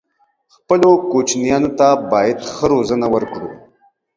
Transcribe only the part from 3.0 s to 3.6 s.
ورکړو